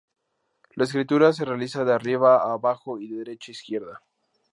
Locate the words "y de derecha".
2.99-3.51